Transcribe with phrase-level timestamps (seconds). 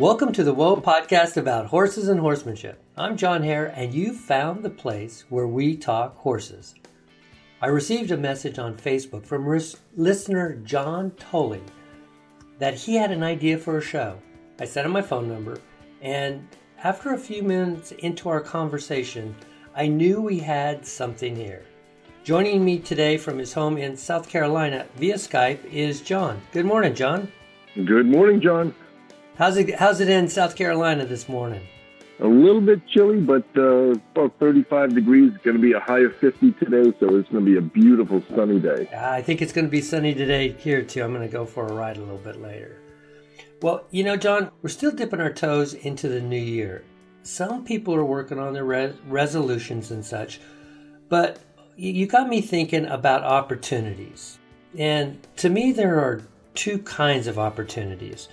[0.00, 2.82] Welcome to the Whoa podcast about horses and horsemanship.
[2.96, 6.74] I'm John Hare, and you've found the place where we talk horses.
[7.62, 11.62] I received a message on Facebook from ris- listener John Tolley
[12.58, 14.18] that he had an idea for a show.
[14.58, 15.60] I sent him my phone number,
[16.02, 16.44] and
[16.82, 19.32] after a few minutes into our conversation,
[19.76, 21.66] I knew we had something here.
[22.24, 26.42] Joining me today from his home in South Carolina via Skype is John.
[26.50, 27.30] Good morning, John.
[27.76, 28.74] Good morning, John.
[29.36, 31.66] How's it How's it in South Carolina this morning?
[32.20, 35.32] A little bit chilly, but uh, about 35 degrees.
[35.34, 37.60] It's going to be a high of 50 today, so it's going to be a
[37.60, 38.88] beautiful sunny day.
[38.96, 41.02] I think it's going to be sunny today here too.
[41.02, 42.80] I'm going to go for a ride a little bit later.
[43.60, 46.84] Well, you know, John, we're still dipping our toes into the new year.
[47.24, 50.40] Some people are working on their res- resolutions and such,
[51.08, 51.40] but
[51.76, 54.38] you got me thinking about opportunities.
[54.78, 56.22] And to me, there are
[56.54, 58.28] two kinds of opportunities.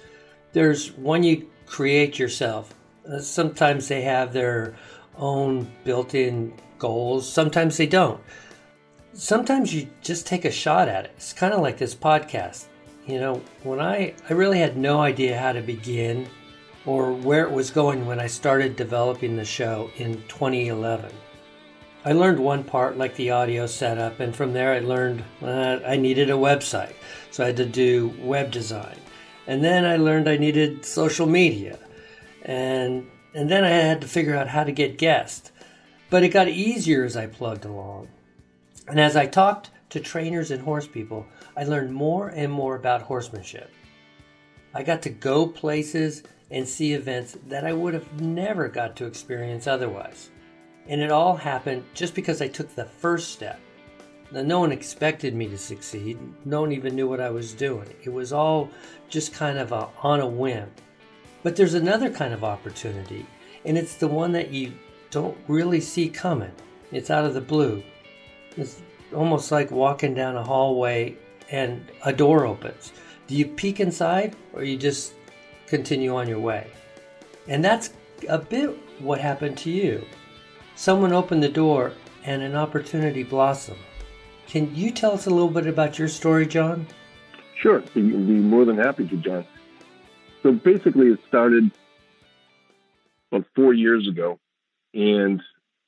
[0.53, 2.73] There's one you create yourself.
[3.09, 4.75] Uh, sometimes they have their
[5.17, 8.19] own built in goals, sometimes they don't.
[9.13, 11.11] Sometimes you just take a shot at it.
[11.15, 12.65] It's kind of like this podcast.
[13.05, 16.27] You know, when I, I really had no idea how to begin
[16.85, 21.11] or where it was going when I started developing the show in 2011.
[22.03, 25.97] I learned one part, like the audio setup, and from there I learned uh, I
[25.97, 26.93] needed a website.
[27.29, 28.97] So I had to do web design.
[29.51, 31.77] And then I learned I needed social media.
[32.43, 35.51] And, and then I had to figure out how to get guests.
[36.09, 38.07] But it got easier as I plugged along.
[38.87, 41.25] And as I talked to trainers and horse people,
[41.57, 43.69] I learned more and more about horsemanship.
[44.73, 49.05] I got to go places and see events that I would have never got to
[49.05, 50.29] experience otherwise.
[50.87, 53.59] And it all happened just because I took the first step.
[54.31, 56.17] No one expected me to succeed.
[56.45, 57.93] No one even knew what I was doing.
[58.03, 58.69] It was all
[59.09, 60.71] just kind of a, on a whim.
[61.43, 63.25] But there's another kind of opportunity,
[63.65, 64.73] and it's the one that you
[65.09, 66.51] don't really see coming.
[66.91, 67.83] It's out of the blue.
[68.55, 68.81] It's
[69.13, 71.17] almost like walking down a hallway
[71.51, 72.93] and a door opens.
[73.27, 75.13] Do you peek inside or you just
[75.67, 76.67] continue on your way?
[77.47, 77.91] And that's
[78.29, 80.05] a bit what happened to you.
[80.75, 81.93] Someone opened the door
[82.23, 83.79] and an opportunity blossomed.
[84.51, 86.85] Can you tell us a little bit about your story, John?
[87.61, 89.45] Sure, I'd be more than happy to, John.
[90.43, 91.71] So basically, it started
[93.31, 94.41] about four years ago,
[94.93, 95.41] and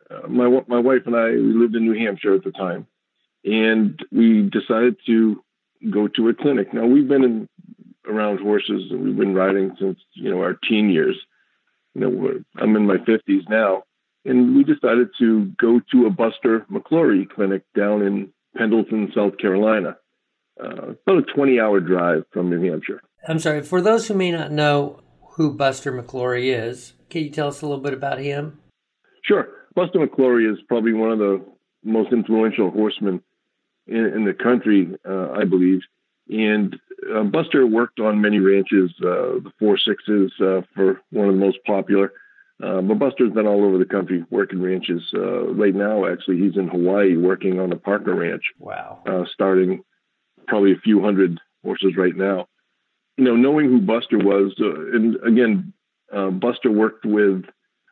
[0.10, 2.88] uh, my my wife and I we lived in New Hampshire at the time,
[3.44, 5.44] and we decided to
[5.90, 6.74] go to a clinic.
[6.74, 7.50] Now we've been in,
[8.08, 11.18] around horses and we've been riding since you know our teen years.
[11.96, 13.84] You know, I'm in my 50s now,
[14.24, 19.98] and we decided to go to a Buster McLaury clinic down in Pendleton, South Carolina.
[20.60, 23.02] Uh, about a 20 hour drive from New Hampshire.
[23.28, 27.48] I'm sorry, for those who may not know who Buster McLaury is, can you tell
[27.48, 28.60] us a little bit about him?
[29.24, 29.48] Sure.
[29.76, 31.44] Buster McLaury is probably one of the
[31.84, 33.22] most influential horsemen
[33.88, 35.82] in, in the country, uh, I believe.
[36.30, 36.76] And
[37.14, 41.40] uh, Buster worked on many ranches, uh, the four sixes uh, for one of the
[41.40, 42.14] most popular.
[42.62, 45.02] Uh, but Buster's been all over the country working ranches.
[45.14, 48.44] Uh, right now, actually, he's in Hawaii working on a Parker Ranch.
[48.60, 49.02] Wow.
[49.06, 49.84] Uh, starting
[50.48, 52.48] probably a few hundred horses right now.
[53.18, 55.74] You know, knowing who Buster was, uh, and again,
[56.12, 57.46] uh, Buster worked with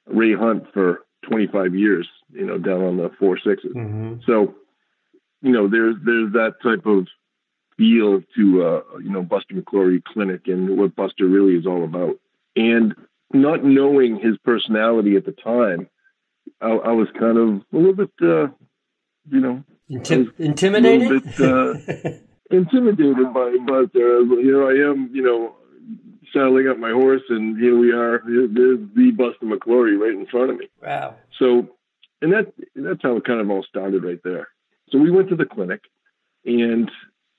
[0.08, 2.08] Ray Hunt for 25 years.
[2.32, 3.74] You know, down on the four sixes.
[3.74, 4.22] Mm-hmm.
[4.26, 4.56] So,
[5.42, 7.08] you know, there's there's that type of
[7.78, 12.18] feel to uh, you know Buster McLaury Clinic and what Buster really is all about.
[12.56, 12.96] And
[13.34, 15.90] not knowing his personality at the time,
[16.62, 18.48] I, I was kind of a little bit, uh,
[19.30, 21.12] you know, Intim- intimidated.
[21.12, 22.12] A bit, uh,
[22.56, 24.26] intimidated by Buster.
[24.42, 25.56] Here I am, you know,
[26.34, 28.22] saddling up my horse, and here we are.
[28.26, 30.70] There's the Buster McLaury right in front of me.
[30.82, 31.16] Wow.
[31.38, 31.68] So,
[32.22, 34.48] and that that's how it kind of all started right there.
[34.92, 35.82] So we went to the clinic,
[36.46, 36.90] and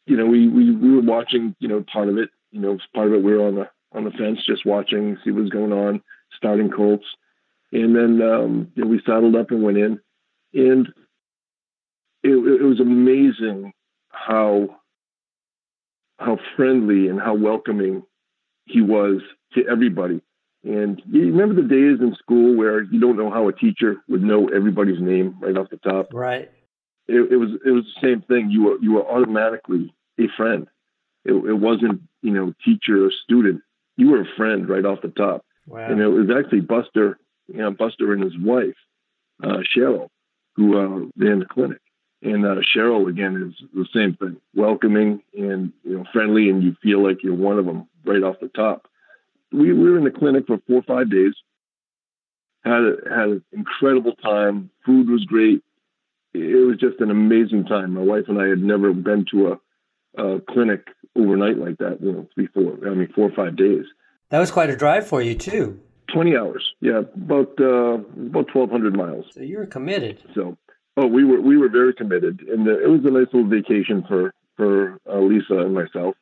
[0.06, 2.30] you know, we we, we were watching, you know, part of it.
[2.50, 5.30] You know, part of it we were on the on the fence, just watching, see
[5.30, 6.02] what's going on,
[6.36, 7.06] starting colts,
[7.72, 10.00] and then um, you know, we saddled up and went in,
[10.54, 10.88] and
[12.22, 13.72] it, it was amazing
[14.10, 14.76] how
[16.18, 18.02] how friendly and how welcoming
[18.66, 19.20] he was
[19.54, 20.22] to everybody.
[20.64, 24.22] And you remember the days in school where you don't know how a teacher would
[24.22, 26.10] know everybody's name right off the top.
[26.12, 26.50] Right.
[27.08, 28.50] It, it was it was the same thing.
[28.50, 30.68] You were you were automatically a friend.
[31.24, 33.62] It, it wasn't you know teacher or student.
[33.96, 35.44] You were a friend right off the top.
[35.66, 35.90] Wow.
[35.90, 37.18] And it was actually Buster,
[37.48, 38.76] you know, Buster and his wife,
[39.42, 40.08] uh, Cheryl,
[40.56, 41.78] who uh, in the clinic.
[42.22, 46.76] And uh, Cheryl again is the same thing, welcoming and you know friendly, and you
[46.82, 48.88] feel like you're one of them right off the top.
[49.50, 51.34] we, we were in the clinic for four or five days.
[52.64, 54.70] Had had an incredible time.
[54.86, 55.62] Food was great.
[56.32, 57.94] It was just an amazing time.
[57.94, 59.58] My wife and I had never been to
[60.16, 60.86] a, a clinic
[61.16, 61.98] overnight like that.
[62.00, 63.84] You know, before I mean, four or five days.
[64.30, 65.80] That was quite a drive for you too.
[66.12, 66.72] Twenty hours.
[66.80, 67.98] Yeah, about uh,
[68.28, 69.26] about twelve hundred miles.
[69.32, 70.22] So you were committed.
[70.34, 70.56] So,
[70.96, 74.04] oh, we were we were very committed, and uh, it was a nice little vacation
[74.06, 76.14] for for uh, Lisa and myself.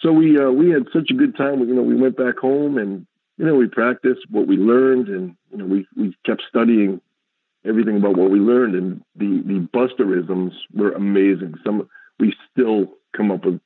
[0.00, 1.60] So we uh, we had such a good time.
[1.60, 3.06] You know, we went back home and
[3.36, 7.00] you know we practiced what we learned, and you know we we kept studying
[7.64, 11.54] everything about what we learned, and the the Busterisms were amazing.
[11.64, 11.88] Some
[12.20, 13.60] we still come up with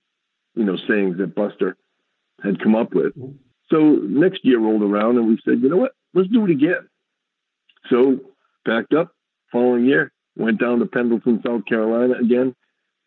[0.55, 1.77] you know sayings that Buster
[2.43, 3.13] had come up with.
[3.71, 6.89] So next year rolled around, and we said, you know what, let's do it again.
[7.89, 8.21] So
[8.67, 9.15] packed up.
[9.51, 12.55] Following year, went down to Pendleton, South Carolina again.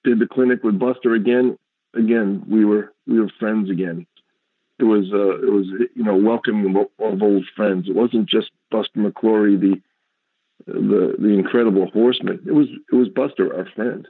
[0.04, 1.58] Did the clinic with Buster again
[1.96, 4.06] again, we were we were friends again.
[4.78, 7.88] It was uh, it was you know welcoming of old friends.
[7.88, 9.82] It wasn't just Buster McLaury, the
[10.68, 12.42] the the incredible horseman.
[12.46, 14.08] It was it was Buster, our friend.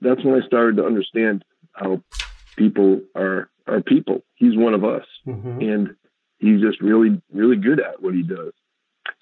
[0.00, 2.02] That's when I started to understand how
[2.56, 4.22] people are are people.
[4.34, 5.60] He's one of us, mm-hmm.
[5.60, 5.96] and
[6.38, 8.52] he's just really really good at what he does.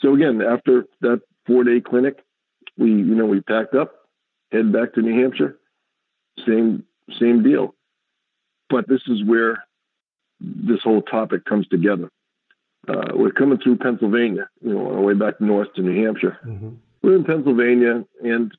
[0.01, 2.19] So again, after that four day clinic,
[2.77, 3.93] we you know we packed up,
[4.53, 5.59] head back to New Hampshire.
[6.47, 6.85] Same
[7.19, 7.75] same deal.
[8.71, 9.65] But this is where
[10.41, 12.11] this whole topic comes together.
[12.89, 16.39] Uh, we're coming through Pennsylvania, you know, on our way back north to New Hampshire.
[16.45, 16.71] Mm-hmm.
[17.03, 18.53] We're in Pennsylvania, and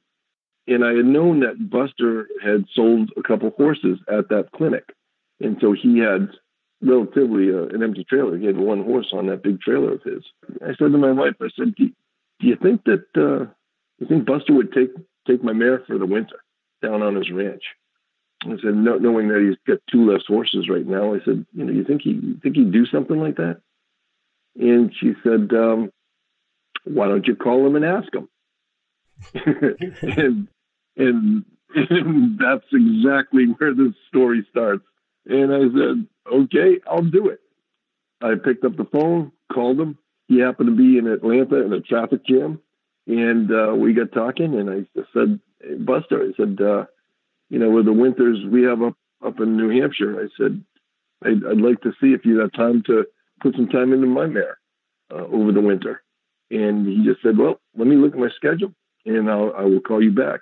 [0.67, 4.85] and I had known that Buster had sold a couple horses at that clinic,
[5.39, 6.29] and so he had
[6.81, 8.37] relatively uh, an empty trailer.
[8.37, 10.23] He had one horse on that big trailer of his.
[10.61, 11.89] I said to my wife, I said, "Do,
[12.39, 13.51] do you think that uh,
[13.99, 14.91] you think Buster would take
[15.27, 16.37] take my mare for the winter
[16.81, 17.63] down on his ranch?"
[18.43, 21.65] I said, no, knowing that he's got two less horses right now, I said, you
[21.65, 23.61] know, you think he you think he'd do something like that?
[24.55, 25.91] And she said, um,
[26.83, 28.29] why don't you call him and ask him?
[30.01, 30.47] and,
[30.97, 31.45] and
[31.75, 34.83] and that's exactly where this story starts.
[35.25, 37.41] And I said, okay, I'll do it.
[38.21, 39.97] I picked up the phone, called him.
[40.27, 42.61] He happened to be in Atlanta in a traffic jam,
[43.07, 44.55] and uh, we got talking.
[44.55, 45.39] And I said,
[45.85, 46.85] Buster, I said, uh,
[47.49, 48.95] you know, with the winters we have up
[49.25, 50.19] up in New Hampshire.
[50.19, 50.63] I said,
[51.23, 53.05] I'd, I'd like to see if you have time to
[53.41, 54.57] put some time into my mare
[55.11, 56.01] uh, over the winter.
[56.51, 58.73] And he just said, well, let me look at my schedule
[59.05, 60.41] and I'll, I will call you back.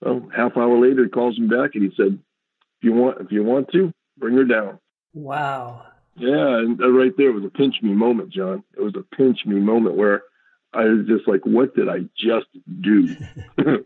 [0.00, 2.18] Well, half hour later, he calls him back and he said,
[2.78, 4.78] if you want, if you want to, bring her down.
[5.14, 5.86] Wow.
[6.16, 6.58] Yeah.
[6.58, 8.62] And right there was a pinch me moment, John.
[8.76, 10.22] It was a pinch me moment where
[10.72, 12.46] I was just like, what did I just
[12.80, 13.16] do?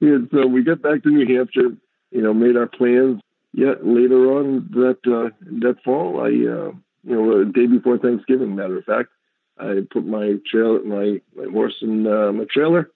[0.00, 1.76] and so we got back to New Hampshire,
[2.10, 3.20] you know, made our plans.
[3.52, 5.30] Yet later on that uh,
[5.60, 6.72] that fall, I uh,
[7.04, 9.08] you know, a day before Thanksgiving, matter of fact,
[9.56, 12.90] I put my trail, my my horse in uh, my trailer,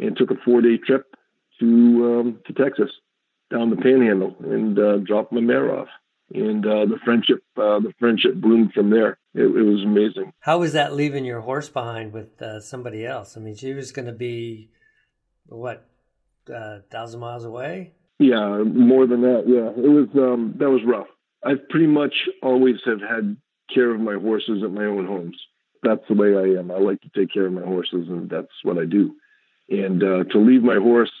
[0.00, 1.14] and took a four day trip
[1.60, 2.90] to um, to Texas,
[3.50, 5.88] down the Panhandle, and uh, dropped my mare off.
[6.32, 9.18] And uh, the friendship, uh, the friendship bloomed from there.
[9.34, 10.32] It, it, was amazing.
[10.40, 13.36] How was that leaving your horse behind with uh, somebody else?
[13.36, 14.70] I mean, she was going to be
[15.46, 15.88] what
[16.54, 17.94] uh, thousand miles away.
[18.20, 19.44] Yeah, more than that.
[19.46, 21.08] Yeah, it was um, that was rough.
[21.44, 23.36] I pretty much always have had
[23.74, 25.36] care of my horses at my own homes.
[25.82, 26.70] That's the way I am.
[26.70, 29.14] I like to take care of my horses, and that's what I do.
[29.70, 31.12] And uh, to leave my horse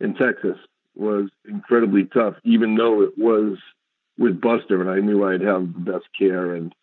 [0.00, 0.58] in Texas
[0.94, 3.58] was incredibly tough, even though it was
[4.18, 6.74] with Buster, and I knew I'd have the best care and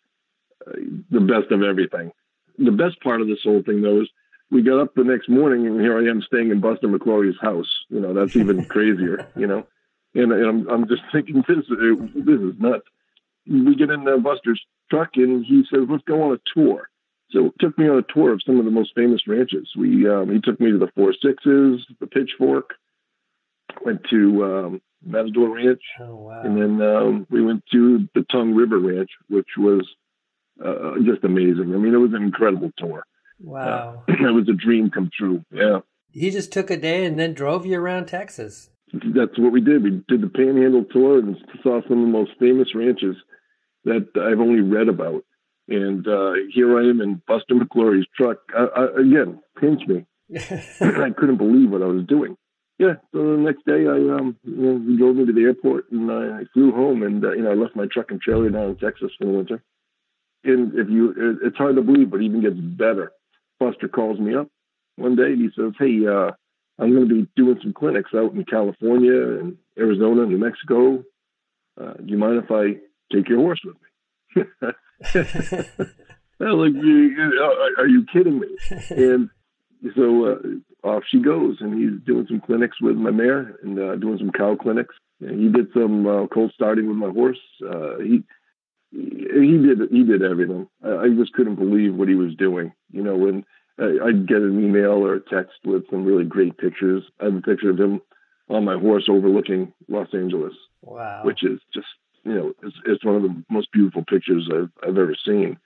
[0.66, 0.72] uh,
[1.10, 2.12] the best of everything.
[2.58, 4.08] The best part of this whole thing, though, is
[4.50, 7.68] we got up the next morning and here I am staying in Buster McLaury's house.
[7.88, 9.66] You know, that's even crazier, you know.
[10.14, 12.86] And, and I'm, I'm just thinking this, this is nuts.
[13.46, 14.60] We get in uh, Buster's
[14.90, 16.90] truck and he says, let's go on a tour.
[17.32, 19.70] So took me on a tour of some of the most famous ranches.
[19.76, 22.74] We, um, he took me to the Four Sixes, the Pitchfork,
[23.84, 25.82] went to, um, Matador Ranch.
[26.00, 26.42] Oh, wow.
[26.42, 29.88] And then, um, we went to the Tongue River Ranch, which was,
[30.62, 31.74] uh, just amazing.
[31.74, 33.04] I mean, it was an incredible tour.
[33.40, 34.04] Wow.
[34.08, 35.44] Uh, it was a dream come true.
[35.50, 35.80] Yeah.
[36.12, 38.68] He just took a day and then drove you around Texas.
[38.92, 39.82] That's what we did.
[39.82, 43.16] We did the Panhandle tour and saw some of the most famous ranches
[43.84, 45.24] that I've only read about.
[45.68, 48.38] And uh, here I am in Buster McLaury's truck.
[48.56, 50.06] I, I, again, pinch me.
[50.80, 52.36] I couldn't believe what I was doing.
[52.78, 52.94] Yeah.
[53.12, 56.10] So the next day, I um, you know, he drove me to the airport, and
[56.10, 58.76] I flew home, and uh, you know, I left my truck and trailer down in
[58.76, 59.62] Texas for the winter.
[60.44, 63.12] And if you, it's hard to believe, but it even gets better
[63.62, 64.48] Buster calls me up
[64.96, 66.32] one day and he says, Hey, uh,
[66.78, 71.04] I'm going to be doing some clinics out in California and Arizona, New Mexico.
[71.80, 72.80] Uh, do you mind if I
[73.14, 74.42] take your horse with me.
[76.40, 76.74] like,
[77.78, 78.48] are you kidding me?
[78.90, 79.30] And
[79.96, 83.96] so uh, off she goes, and he's doing some clinics with my mare and uh,
[83.96, 84.94] doing some cow clinics.
[85.20, 87.40] And he did some uh, colt starting with my horse.
[87.60, 88.22] Uh, he
[88.92, 90.68] he did he did everything.
[90.84, 92.72] I, I just couldn't believe what he was doing.
[92.92, 93.44] You know, when
[93.78, 97.02] I'd get an email or a text with some really great pictures.
[97.20, 98.00] I have a picture of him
[98.48, 100.54] on my horse overlooking Los Angeles.
[100.82, 101.22] Wow.
[101.24, 101.86] Which is just,
[102.24, 105.58] you know, it's, it's one of the most beautiful pictures I've, I've ever seen.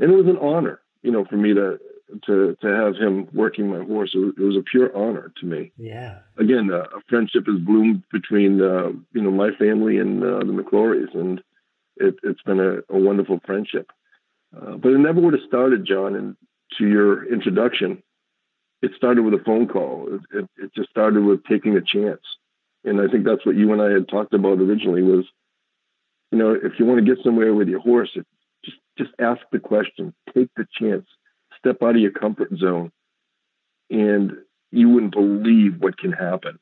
[0.00, 1.78] And it was an honor, you know, for me to,
[2.26, 4.12] to, to have him working my horse.
[4.14, 5.72] It was, it was a pure honor to me.
[5.76, 6.18] Yeah.
[6.36, 10.52] Again, uh, a friendship has bloomed between, uh, you know, my family and uh, the
[10.52, 11.42] McLaurys, and
[11.96, 13.90] it, has been a, a, wonderful friendship.
[14.54, 16.36] Uh, but it never would have started, John, and
[16.78, 18.02] to your introduction,
[18.82, 20.08] it started with a phone call.
[20.14, 22.22] It, it, it, just started with taking a chance.
[22.84, 25.24] And I think that's what you and I had talked about originally was,
[26.30, 28.10] you know, if you want to get somewhere with your horse,
[28.64, 31.06] just just ask the question, take the chance,
[31.58, 32.92] step out of your comfort zone,
[33.90, 34.32] and
[34.70, 36.58] you wouldn't believe what can happen.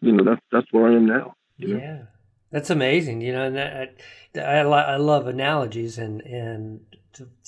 [0.00, 1.34] You know, that's that's where I am now.
[1.56, 1.76] Yeah.
[1.76, 2.06] Know?
[2.50, 3.96] That's amazing, you know, and that,
[4.34, 6.80] I, I, I love analogies and, and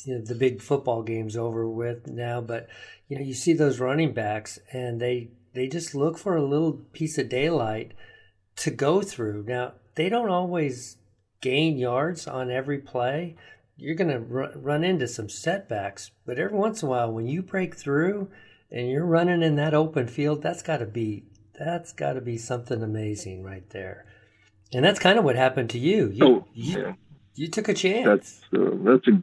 [0.04, 2.68] you know, the big football game's over with now, but
[3.08, 6.74] you know, you see those running backs and they they just look for a little
[6.92, 7.92] piece of daylight
[8.56, 9.44] to go through.
[9.48, 10.96] Now, they don't always
[11.40, 13.36] gain yards on every play.
[13.76, 17.26] You're going to r- run into some setbacks, but every once in a while when
[17.26, 18.30] you break through
[18.70, 21.24] and you're running in that open field, that's got to be
[21.58, 24.06] that's got to be something amazing right there.
[24.72, 26.10] And that's kind of what happened to you.
[26.10, 26.92] You, oh, you, yeah.
[27.34, 28.06] you took a chance.
[28.06, 29.22] That's uh, that's a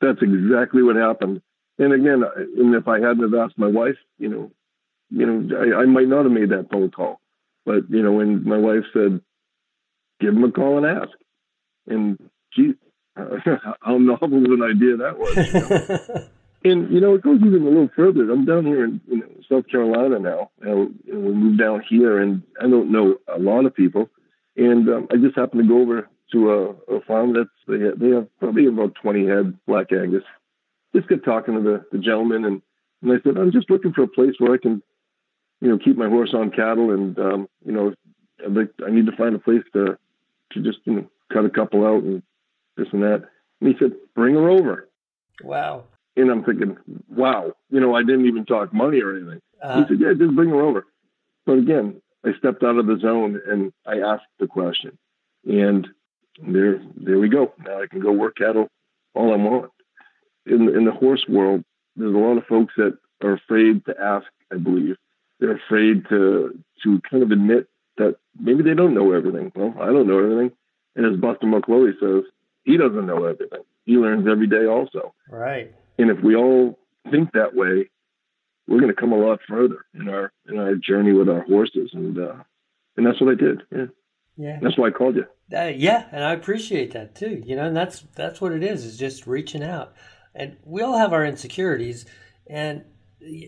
[0.00, 1.42] that's exactly what happened.
[1.78, 2.22] And again,
[2.56, 4.52] and if I hadn't have asked my wife, you know,
[5.10, 7.20] you know, I, I might not have made that phone call.
[7.64, 9.20] But you know, when my wife said,
[10.20, 11.12] "Give him a call and ask,"
[11.86, 12.18] and
[12.54, 12.74] gee,
[13.16, 15.36] how novel of an idea that was.
[15.36, 16.26] You know?
[16.70, 18.30] and you know, it goes even a little further.
[18.30, 20.50] I'm down here in you know, South Carolina now.
[20.60, 24.10] and we moved down here, and I don't know a lot of people.
[24.56, 27.98] And um, I just happened to go over to a, a farm that's they have,
[27.98, 30.24] they have probably about 20 head black Angus.
[30.94, 32.62] Just get talking to the, the gentleman and,
[33.02, 34.82] and I said, I'm just looking for a place where I can,
[35.60, 37.94] you know, keep my horse on cattle and, um, you know,
[38.44, 39.98] I'd like, I need to find a place to,
[40.52, 42.22] to just, you know, cut a couple out and
[42.76, 43.24] this and that.
[43.60, 44.88] And he said, bring her over.
[45.42, 45.84] Wow.
[46.16, 46.76] And I'm thinking,
[47.08, 49.40] wow, you know, I didn't even talk money or anything.
[49.62, 50.86] Uh, he said, yeah, just bring her over.
[51.44, 54.98] But again, I stepped out of the zone and I asked the question.
[55.46, 55.86] And
[56.42, 57.52] there there we go.
[57.64, 58.68] Now I can go work cattle
[59.14, 59.70] all I want.
[60.44, 61.64] In in the horse world,
[61.94, 64.26] there's a lot of folks that are afraid to ask.
[64.52, 64.96] I believe
[65.40, 69.52] they're afraid to to kind of admit that maybe they don't know everything.
[69.54, 70.52] Well, I don't know everything,
[70.96, 72.24] and as Buster McLaury says,
[72.64, 73.62] he doesn't know everything.
[73.84, 75.14] He learns every day, also.
[75.30, 75.72] Right.
[75.98, 76.78] And if we all
[77.10, 77.88] think that way,
[78.66, 81.90] we're going to come a lot further in our in our journey with our horses,
[81.92, 82.34] and uh,
[82.96, 83.62] and that's what I did.
[83.70, 83.86] Yeah.
[84.36, 84.58] Yeah.
[84.60, 85.26] That's why I called you.
[85.56, 87.42] Uh, yeah, and I appreciate that too.
[87.46, 88.84] You know, and that's that's what it is.
[88.84, 89.94] Is just reaching out,
[90.34, 92.04] and we all have our insecurities,
[92.48, 92.84] and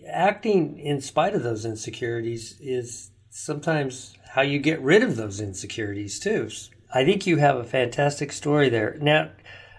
[0.07, 6.19] acting in spite of those insecurities is sometimes how you get rid of those insecurities
[6.19, 6.49] too.
[6.91, 8.97] I think you have a fantastic story there.
[8.99, 9.29] Now,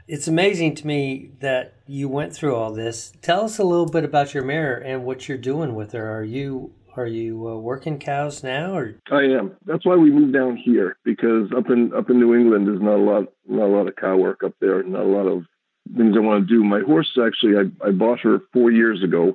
[0.06, 3.12] it's amazing to me that you went through all this.
[3.20, 6.08] Tell us a little bit about your mare and what you're doing with her.
[6.08, 9.56] Are you are you uh, working cows now, or I am.
[9.64, 12.96] That's why we moved down here because up in up in New England, there's not
[12.96, 14.82] a lot not a lot of cow work up there.
[14.82, 15.44] Not a lot of
[15.96, 16.62] things I want to do.
[16.64, 19.34] My horse actually, I, I bought her four years ago.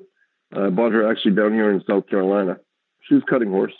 [0.53, 2.57] I bought her actually down here in South Carolina.
[3.03, 3.73] She's a cutting horse.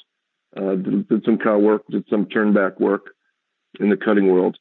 [0.56, 3.15] Uh, did, did some cow work, did some turnback work
[3.80, 4.58] in the cutting world,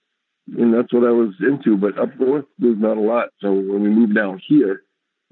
[0.56, 1.76] and that's what I was into.
[1.76, 3.30] But up north, there's not a lot.
[3.40, 4.82] So when we moved down here,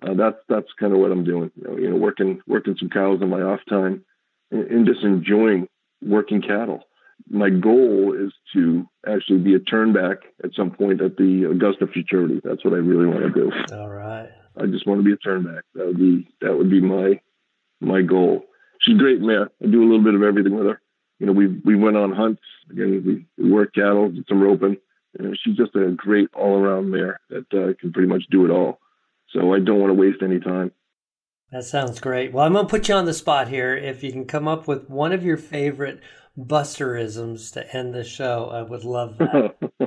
[0.02, 1.50] uh, that's that's kind of what I'm doing.
[1.56, 4.04] You know, you know, working working some cows in my off time,
[4.50, 5.68] and, and just enjoying
[6.02, 6.84] working cattle.
[7.30, 12.40] My goal is to actually be a turnback at some point at the Augusta Futurity.
[12.42, 13.52] That's what I really want to do.
[13.72, 14.28] All right.
[14.56, 15.62] I just want to be a turnback.
[15.74, 17.20] That would be that would be my
[17.80, 18.44] my goal.
[18.80, 19.46] She's great, man.
[19.62, 20.80] I do a little bit of everything with her.
[21.22, 22.42] You know, we we went on hunts.
[22.68, 24.76] Again, we, we worked cattle, did some roping.
[25.16, 28.44] You know, she's just a great all around mare that uh, can pretty much do
[28.44, 28.80] it all.
[29.30, 30.72] So I don't want to waste any time.
[31.52, 32.32] That sounds great.
[32.32, 33.76] Well, I'm going to put you on the spot here.
[33.76, 36.00] If you can come up with one of your favorite
[36.36, 39.54] Busterisms to end the show, I would love that.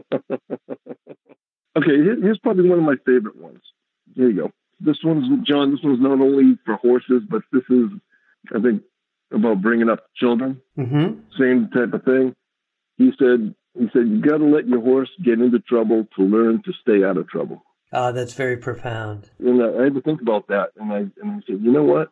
[1.77, 3.59] okay, here's probably one of my favorite ones.
[4.15, 4.51] Here you go.
[4.79, 7.89] This one's, John, this one's not only for horses, but this is,
[8.55, 8.83] I think,
[9.31, 10.61] about bringing up children.
[10.77, 11.19] Mm-hmm.
[11.39, 12.35] Same type of thing.
[12.97, 16.61] He said, He said, You got to let your horse get into trouble to learn
[16.63, 17.63] to stay out of trouble.
[17.91, 19.29] Oh, that's very profound.
[19.39, 20.71] And I had to think about that.
[20.77, 22.09] And I, and I said, You know what?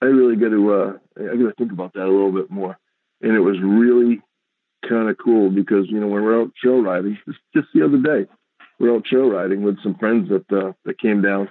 [0.00, 2.76] I really got to, uh, I got to think about that a little bit more.
[3.20, 4.20] And it was really
[4.88, 7.16] kind of cool because, you know, when we're out trail riding,
[7.54, 8.28] just, the other day,
[8.80, 11.48] we're out trail riding with some friends that, uh, that came down.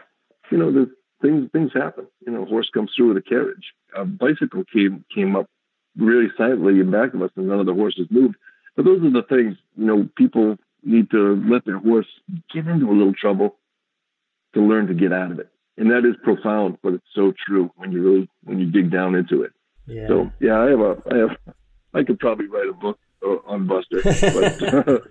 [0.52, 0.92] You know, the
[1.22, 2.08] things, things happen.
[2.26, 3.74] You know, a horse comes through with a carriage.
[3.96, 5.48] A bicycle came, came up
[5.98, 8.36] really silently in back of us and none of the horses moved.
[8.76, 12.08] But those are the things, you know, people need to let their horse
[12.54, 13.56] get into a little trouble
[14.54, 15.50] to learn to get out of it.
[15.78, 19.16] And that is profound, but it's so true when you really when you dig down
[19.16, 19.52] into it.
[19.88, 20.08] Yeah.
[20.08, 21.38] So yeah, I have a I have
[21.94, 24.02] I could probably write a book uh, on Buster.
[24.04, 25.04] But,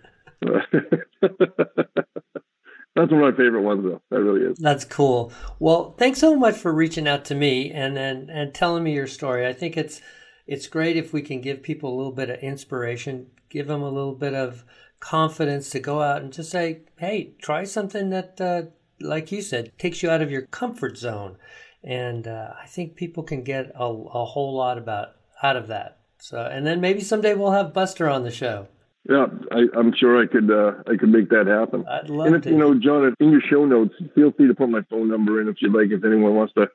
[2.97, 4.03] that's one of my favorite ones, though.
[4.11, 4.59] That really is.
[4.59, 5.33] That's cool.
[5.59, 9.07] Well, thanks so much for reaching out to me and and, and telling me your
[9.07, 9.47] story.
[9.47, 10.01] I think it's
[10.47, 13.89] it's great if we can give people a little bit of inspiration, give them a
[13.89, 14.65] little bit of
[14.99, 18.63] confidence to go out and just say, "Hey, try something that, uh,
[19.01, 21.37] like you said, takes you out of your comfort zone."
[21.83, 25.99] And uh, I think people can get a, a whole lot about out of that.
[26.19, 28.69] So, and then maybe someday we'll have Buster on the show.
[29.09, 31.85] Yeah, I, am sure I could uh, I could make that happen.
[31.89, 32.51] I'd love and if, to.
[32.51, 35.49] You know, John, in your show notes, feel free to put my phone number in
[35.49, 35.91] if you'd like.
[35.91, 36.69] If anyone wants to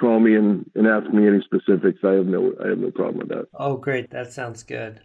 [0.00, 3.18] call me and, and ask me any specifics, I have no I have no problem
[3.18, 3.48] with that.
[3.54, 4.10] Oh, great!
[4.10, 5.00] That sounds good.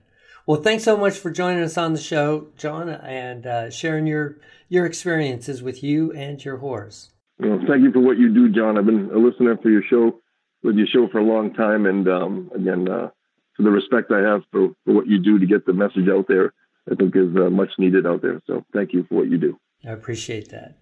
[0.46, 4.38] Well, thanks so much for joining us on the show, John, and uh, sharing your
[4.70, 7.10] your experiences with you and your horse.
[7.40, 8.78] Well, thank you for what you do, John.
[8.78, 10.20] I've been a listener for your show,
[10.64, 13.10] with your show for a long time, and um, again, uh,
[13.56, 16.28] for the respect I have for, for what you do to get the message out
[16.28, 16.54] there
[16.92, 18.42] I think is uh, much needed out there.
[18.48, 19.60] So thank you for what you do.
[19.86, 20.78] I appreciate that.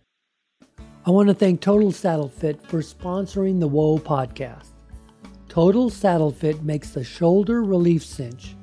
[1.06, 4.70] I want to thank Total Saddle Fit for sponsoring the Whoa podcast.
[5.50, 8.56] Total Saddle Fit makes the shoulder relief cinch.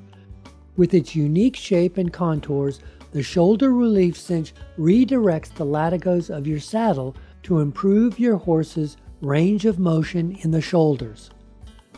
[0.75, 2.79] With its unique shape and contours,
[3.11, 9.65] the shoulder relief cinch redirects the latigos of your saddle to improve your horse's range
[9.65, 11.29] of motion in the shoulders.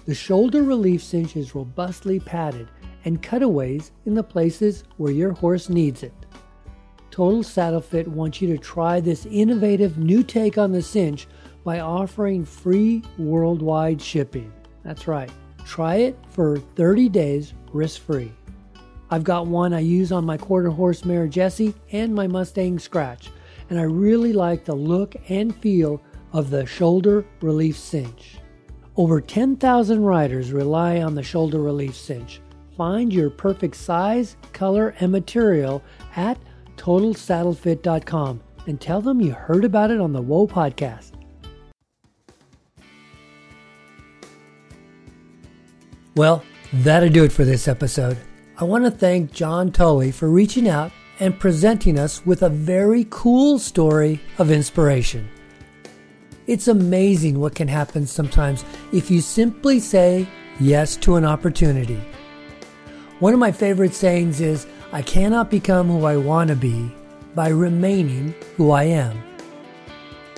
[0.05, 2.67] The shoulder relief cinch is robustly padded
[3.05, 6.13] and cutaways in the places where your horse needs it.
[7.11, 11.27] Total Saddle Fit wants you to try this innovative new take on the cinch
[11.63, 14.51] by offering free worldwide shipping.
[14.83, 15.31] That's right.
[15.65, 18.33] Try it for 30 days risk free.
[19.09, 23.29] I've got one I use on my quarter horse mare Jessie and my Mustang Scratch,
[23.69, 26.01] and I really like the look and feel
[26.33, 28.39] of the shoulder relief cinch.
[28.97, 32.41] Over 10,000 riders rely on the shoulder relief cinch.
[32.77, 35.81] Find your perfect size, color, and material
[36.15, 36.37] at
[36.75, 41.11] TotalSaddleFit.com and tell them you heard about it on the Whoa podcast.
[46.15, 48.17] Well, that'll do it for this episode.
[48.57, 53.05] I want to thank John Tully for reaching out and presenting us with a very
[53.09, 55.29] cool story of inspiration.
[56.47, 60.27] It's amazing what can happen sometimes if you simply say
[60.59, 61.99] yes to an opportunity.
[63.19, 66.93] One of my favorite sayings is, I cannot become who I want to be
[67.33, 69.21] by remaining who I am.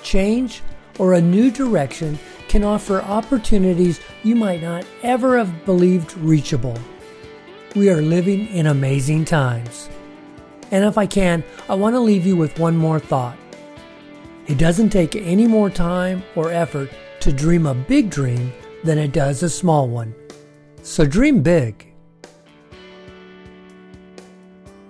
[0.03, 0.61] Change
[0.99, 6.77] or a new direction can offer opportunities you might not ever have believed reachable.
[7.75, 9.89] We are living in amazing times.
[10.69, 13.37] And if I can, I want to leave you with one more thought.
[14.45, 19.13] It doesn't take any more time or effort to dream a big dream than it
[19.13, 20.13] does a small one.
[20.83, 21.86] So dream big.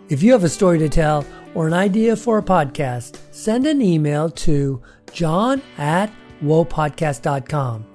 [0.09, 3.81] If you have a story to tell or an idea for a podcast, send an
[3.81, 7.85] email to john at whoapodcast.com.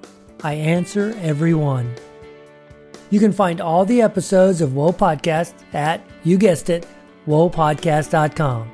[0.43, 1.95] I answer everyone.
[3.09, 6.85] You can find all the episodes of Whoa Podcast at, you guessed it,
[7.25, 8.71] whoapodcast.com.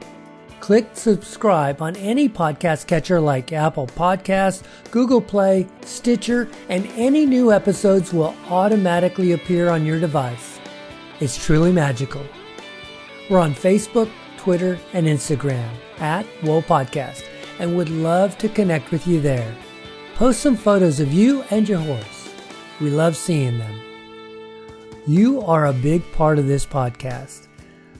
[0.59, 7.53] Click subscribe on any podcast catcher like Apple Podcasts, Google Play, Stitcher, and any new
[7.53, 10.59] episodes will automatically appear on your device.
[11.21, 12.25] It's truly magical.
[13.29, 17.23] We're on Facebook, Twitter, and Instagram at Whoa Podcast
[17.59, 19.55] and would love to connect with you there.
[20.15, 22.33] Post some photos of you and your horse.
[22.81, 23.79] We love seeing them.
[25.05, 27.47] You are a big part of this podcast.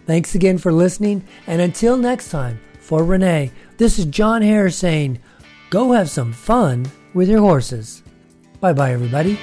[0.06, 5.20] Thanks again for listening, and until next time, for Renee, this is John Hare saying,
[5.70, 8.02] go have some fun with your horses.
[8.60, 9.38] Bye bye, everybody.